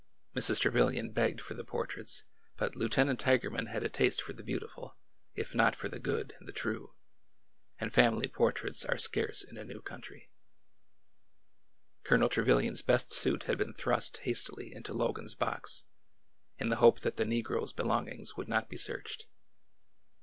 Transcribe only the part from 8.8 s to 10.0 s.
are scarce in a new